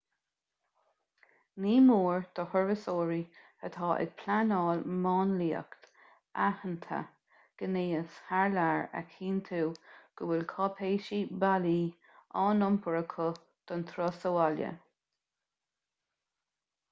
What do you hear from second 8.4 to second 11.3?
lear a chinntiú go bhfuil cáipéisí